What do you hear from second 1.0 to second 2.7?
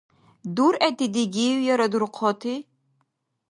дигив яра дурхъати?